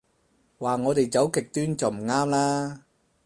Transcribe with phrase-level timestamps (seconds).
[0.57, 2.85] 話我哋走極端就唔啱啦